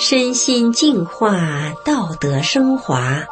[0.00, 3.26] 身心净化，道德升华。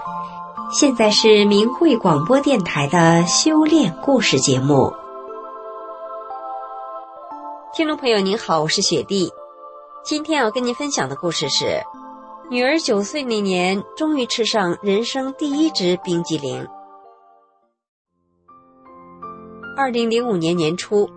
[0.73, 4.93] 现在是明慧广播电台的修炼故事节目。
[7.73, 9.31] 听众朋友您好，我是雪莉。
[10.05, 11.81] 今天要跟您分享的故事是：
[12.51, 16.67] 女儿九岁那年，终于吃上人生第一支冰激凌。
[19.77, 21.09] 二零零五年年初，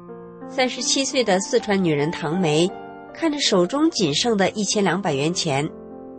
[0.48, 2.72] 三十七岁的四川女人唐梅。
[3.20, 5.70] 看着手中仅剩的一千两百元钱，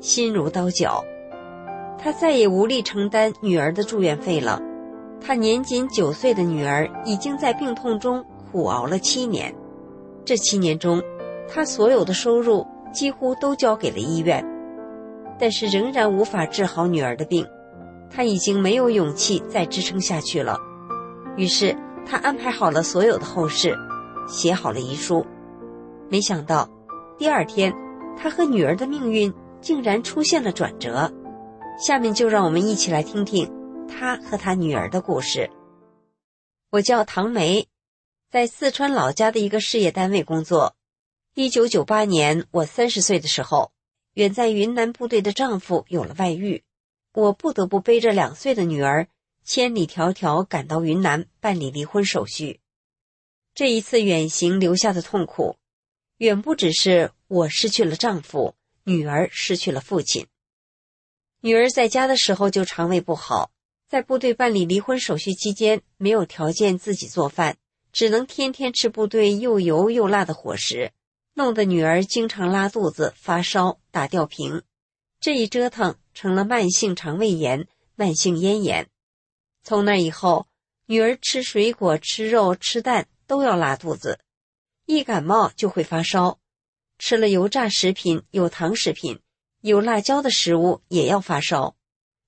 [0.03, 1.03] 心如刀绞。
[1.97, 4.61] 他再也无力承担女儿的住院费了。
[5.19, 8.23] 他年仅九岁的女儿已经在病痛中
[8.53, 9.51] 苦熬了七年，
[10.27, 11.03] 这七年中，
[11.49, 14.45] 他所有的收入几乎都交给了医院，
[15.39, 17.47] 但是仍然无法治好女儿的病。
[18.11, 20.59] 他已经没有勇气再支撑下去了。
[21.39, 21.75] 于是，
[22.05, 23.75] 他安排好了所有的后事，
[24.29, 25.25] 写好了遗书。
[26.11, 26.69] 没想到。
[27.21, 27.71] 第二天，
[28.17, 31.13] 他和女儿的命运竟然出现了转折。
[31.79, 33.47] 下面就让我们一起来听听
[33.87, 35.51] 他和他女儿的故事。
[36.71, 37.69] 我叫唐梅，
[38.31, 40.75] 在四川老家的一个事业单位工作。
[41.35, 43.71] 一九九八年，我三十岁的时候，
[44.15, 46.65] 远在云南部队的丈夫有了外遇，
[47.13, 49.09] 我不得不背着两岁的女儿，
[49.45, 52.61] 千里迢迢赶到云南办理离婚手续。
[53.53, 55.57] 这一次远行留下的痛苦。
[56.21, 58.55] 远不只是我失去了丈夫，
[58.85, 60.27] 女儿失去了父亲。
[61.41, 63.51] 女儿在家的时候就肠胃不好，
[63.89, 67.57] 在部队办理离婚手续期间没有条件自己做饭，
[67.91, 70.93] 只能天天吃部队又油又辣的伙食，
[71.33, 74.63] 弄得女儿经常拉肚子、发烧、打吊瓶。
[75.21, 78.87] 这一折腾成了慢性肠胃炎、慢性咽炎。
[79.63, 80.47] 从那以后，
[80.85, 84.21] 女儿吃水果、吃肉、吃蛋都要拉肚子。
[84.91, 86.41] 一感冒就会发烧，
[86.99, 89.21] 吃了油炸食品、有糖食品、
[89.61, 91.77] 有辣椒的食物也要发烧，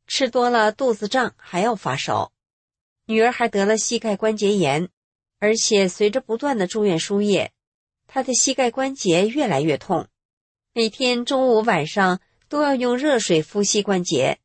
[0.07, 2.33] 吃多了肚子胀还要发烧。
[3.07, 4.89] 女儿还得了膝盖关节炎，
[5.41, 7.53] 而且随着不断的住院输液，
[8.07, 10.07] 她的膝盖关节越来越痛，
[10.73, 14.39] 每天中午晚上都要用热水敷膝关节，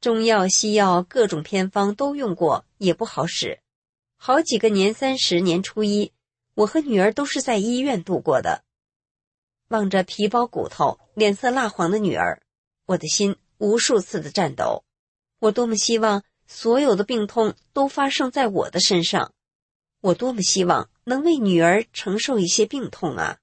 [0.00, 3.60] 中药西药各种偏方都用过也不好使，
[4.16, 6.12] 好几个年三十年初一。
[6.54, 8.62] 我和女儿都是在医院度过的。
[9.68, 12.42] 望着皮包骨头、脸色蜡黄的女儿，
[12.84, 14.84] 我的心无数次的颤抖。
[15.38, 19.32] 我多么希望所有的病痛都发生在我的身上，
[20.00, 23.38] 我多么希望能为女儿承受一些病痛啊！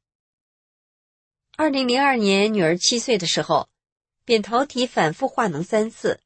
[1.58, 3.68] 二零零二年，女儿七岁的时候，
[4.24, 6.20] 扁桃体反复化脓三次，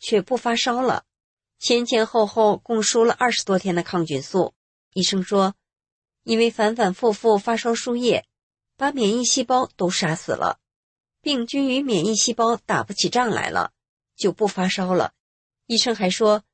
[0.00, 1.04] 却不发烧了。
[1.60, 4.52] 前前后后共输了二十多天的抗菌素，
[4.94, 5.54] 医生说。
[6.28, 8.26] 因为反反复复发烧输液，
[8.76, 10.60] 把免疫细胞都杀死了，
[11.22, 13.72] 病菌与免疫细胞打不起仗来了，
[14.14, 15.14] 就不发烧了。
[15.64, 16.44] 医生还说，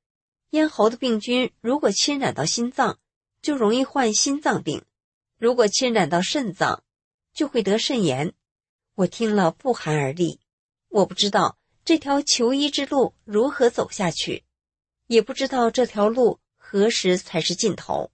[0.50, 3.00] 咽喉的病菌如果侵染到心脏，
[3.42, 4.82] 就容易患心脏病；
[5.40, 6.84] 如果侵染到肾脏，
[7.34, 8.32] 就会得肾炎。
[8.94, 10.38] 我听了不寒而栗。
[10.88, 14.44] 我不知道这条求医之路如何走下去，
[15.08, 18.12] 也不知道这条路何时才是尽头。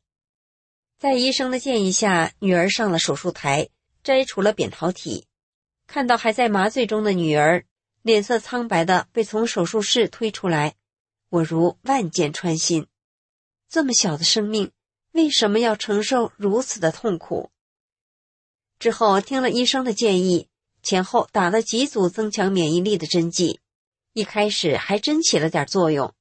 [1.01, 3.71] 在医生的建议下，女儿上了手术台，
[4.03, 5.27] 摘除了扁桃体。
[5.87, 7.65] 看到还在麻醉中的女儿，
[8.03, 10.75] 脸色苍白的被从手术室推出来，
[11.31, 12.87] 我如万箭穿心。
[13.71, 14.73] 这么小的生命，
[15.13, 17.51] 为什么要承受如此的痛苦？
[18.79, 20.51] 之后听了医生的建议，
[20.83, 23.61] 前后打了几组增强免疫力的针剂，
[24.13, 26.15] 一开始还真起了点作用，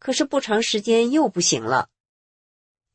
[0.00, 1.88] 可是不长时间又不行了。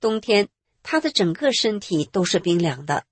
[0.02, 0.50] 冬天。
[0.84, 3.06] 他的整个身体都是冰凉的，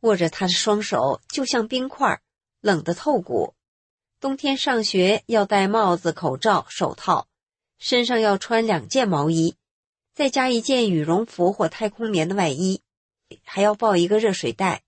[0.00, 2.20] 握着他的双手就像冰块，
[2.60, 3.54] 冷得透骨。
[4.18, 7.28] 冬天上学要戴帽子、口罩、手套，
[7.78, 9.54] 身上要穿两件毛衣，
[10.14, 12.80] 再加一件羽绒服或太空棉的外衣，
[13.44, 14.82] 还要抱一个热水袋。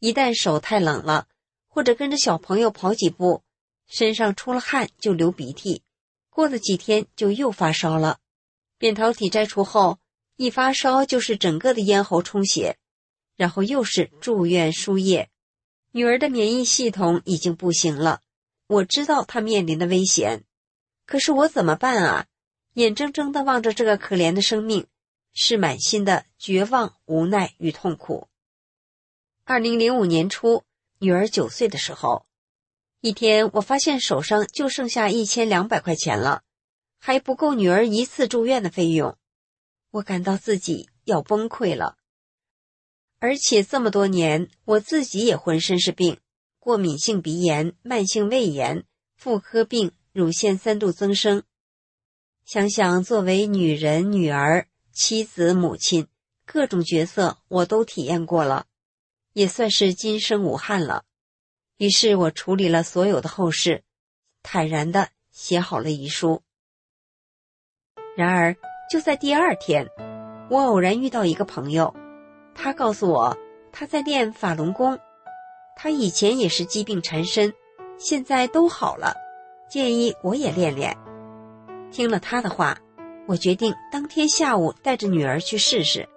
[0.00, 1.28] 一旦手太冷了，
[1.68, 3.44] 或者跟着小朋友跑几步，
[3.86, 5.82] 身上出了汗就流鼻涕，
[6.30, 8.18] 过了几天就又发烧了。
[8.76, 9.98] 扁桃体摘除后。
[10.38, 12.76] 一发烧就是整个的咽喉充血，
[13.34, 15.30] 然后又是住院输液。
[15.90, 18.20] 女儿的免疫系统已经不行了，
[18.68, 20.44] 我知道她面临的危险，
[21.06, 22.26] 可是我怎么办啊？
[22.74, 24.86] 眼睁睁的望着这个可怜的生命，
[25.34, 28.28] 是满心的绝望、无奈与痛苦。
[29.42, 30.62] 二零零五年初，
[31.00, 32.26] 女儿九岁的时候，
[33.00, 36.44] 一天我发现手上就剩下一千两百块钱了，
[37.00, 39.18] 还不够女儿一次住院的费用。
[39.90, 41.96] 我感到自己要崩溃了，
[43.18, 46.20] 而且这么多年我自己也浑身是病，
[46.58, 48.84] 过敏性鼻炎、慢性胃炎、
[49.16, 51.42] 妇科病、乳腺三度增生。
[52.44, 56.06] 想想作为女人、女儿、妻子、母亲，
[56.44, 58.66] 各种角色我都体验过了，
[59.32, 61.04] 也算是今生无憾了。
[61.78, 63.84] 于是我处理了所有的后事，
[64.42, 66.42] 坦然的写好了遗书。
[68.16, 68.56] 然而，
[68.88, 69.86] 就在第二天，
[70.48, 71.94] 我偶然遇到一个朋友，
[72.54, 73.36] 他告诉我
[73.70, 74.98] 他在练法轮功，
[75.76, 77.52] 他以前也是疾病缠身，
[77.98, 79.12] 现在都好了，
[79.68, 80.96] 建议我也练练。
[81.90, 82.78] 听了他的话，
[83.26, 86.08] 我决定当天下午带着女儿去试试。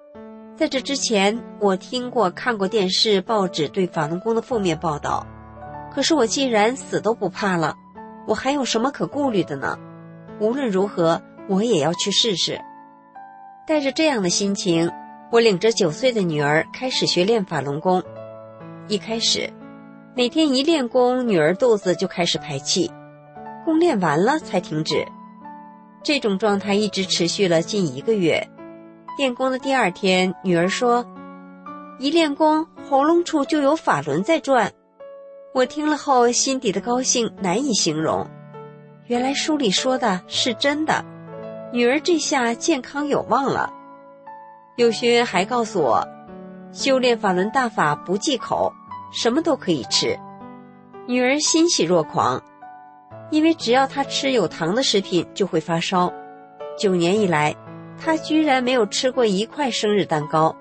[0.56, 5.28] 在这之前，我听过、看过电视、报纸对法轮功的负面报道。
[5.94, 7.76] 可是我既然死都不怕了，
[8.28, 9.78] 我还有什么可顾虑的呢？
[10.40, 11.22] 无论如何，
[11.52, 12.58] 我也要去试试。
[13.68, 14.90] 带着这样的心情，
[15.32, 18.02] 我领着九岁的女儿开始学练法轮功。
[18.88, 19.52] 一开始，
[20.16, 22.90] 每天一练功，女儿肚子就开始排气，
[23.66, 25.06] 功练完了才停止。
[26.02, 28.48] 这种状态一直持续了近一个月。
[29.18, 31.06] 练功的第二天，女儿说
[32.00, 34.72] ：“一练功，喉咙处就有法轮在转。”
[35.54, 38.26] 我听了后，心底的高兴难以形容。
[39.08, 41.04] 原来书里说的是真的，
[41.74, 43.72] 女儿这下健康有望了。
[44.76, 46.06] 有学员还告诉我，
[46.72, 48.74] 修炼法轮大法不忌口，
[49.14, 50.20] 什么都可以吃。
[51.08, 52.42] 女儿欣喜若狂，
[53.30, 56.12] 因为只要她吃有糖的食品就会发烧。
[56.78, 57.56] 九年以来，
[57.98, 60.56] 她居然没有吃过一块生日蛋糕，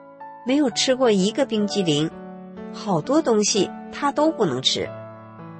[0.47, 2.11] 没有吃过一个冰激凌，
[2.73, 3.71] 好多东西。
[3.93, 4.89] 他都不能吃，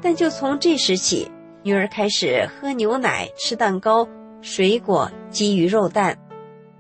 [0.01, 1.29] 但就从这时起，
[1.65, 4.07] 女儿开始喝牛奶、吃蛋糕、
[4.43, 6.17] 水果、鸡鱼肉蛋，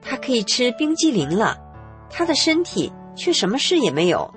[0.00, 1.56] 他可以吃冰激凌了。
[2.08, 4.32] 他的身体却什么事也没有。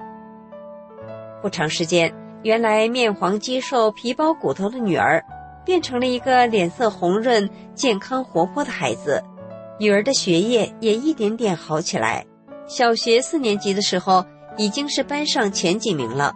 [1.41, 5.23] 不长时间，原来面黄肌瘦、皮包骨头的女儿，
[5.65, 9.23] 变成了一个脸色红润、健康活泼的孩子。
[9.79, 12.25] 女儿的学业也一点点好起来，
[12.67, 14.23] 小学四年级的时候，
[14.55, 16.31] 已经是班上前几名了。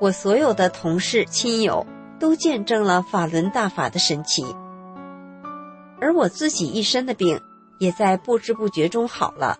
[0.00, 1.86] 我所有的同事、亲友
[2.18, 4.44] 都见证了法轮大法的神奇，
[6.00, 7.40] 而我自己一身的病
[7.78, 9.56] 也在不知不觉中好了。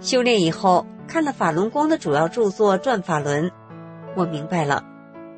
[0.00, 3.44] 修炼以后，看了法轮功的主要著作《转法轮》，
[4.16, 4.82] 我明白了，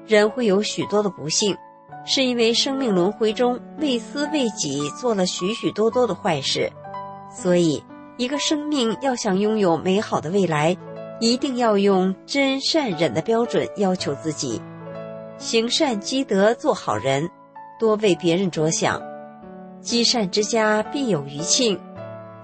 [0.06, 1.56] 人会有许多的不幸，
[2.04, 6.70] 是因为生命轮回中为私为己做了许许多多的坏事。
[7.30, 7.82] 所以，
[8.16, 10.76] 一个生命要想拥有美好的未来。
[11.22, 14.58] 一定要用真善忍的标准要求自己，
[15.36, 17.28] 行善积德做好人，
[17.78, 18.98] 多为别人着想。
[19.80, 21.80] 积善之家必有余庆，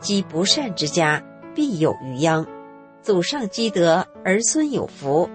[0.01, 1.23] 积不善之家
[1.55, 2.47] 必有余殃。
[3.03, 5.29] 祖上积德，儿孙有福，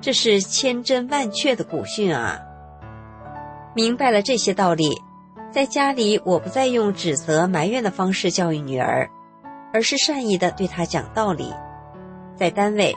[0.00, 2.38] 这是千真万确的古训啊！
[3.74, 4.94] 明白了这些道理，
[5.50, 9.08] 在家里我不再用指责埋怨的方式教育女儿，
[9.72, 11.52] 而是善意的对她讲道理。
[12.36, 12.92] 在单位，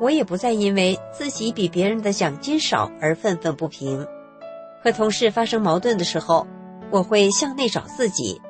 [0.00, 4.06] 我也不再因为自己比别人的奖金少而愤愤不平。
[4.82, 6.46] 和同事发生矛盾的时候，
[6.92, 8.40] 我会向内找自己，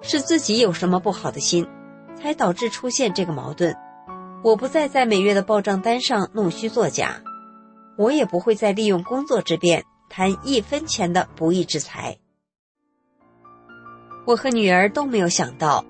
[0.00, 1.68] 是自己有什么不好的心，
[2.16, 3.76] 才导致出现这个矛盾。
[4.42, 7.20] 我不再在每月的报账单上弄虚作假，
[7.98, 12.16] 我也不会再利用工作之便贪一分钱的不义之财。
[14.26, 15.84] 我和女儿都没有想到。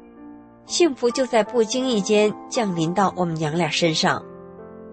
[0.67, 4.25] 幸福就在不经意间降临到我们娘俩身上，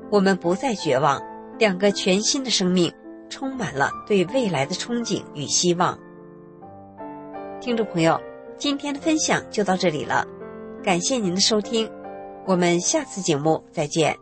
[0.10, 1.22] 我们不再绝望，
[1.60, 2.94] 两个全新的生命
[3.30, 5.98] 充满了对未来的憧憬与希望。
[7.68, 8.18] 听众朋友，
[8.58, 10.26] 今天的分享就到这里了，
[10.82, 11.92] 感谢您的收听，
[12.46, 14.18] 我们下次节目再见。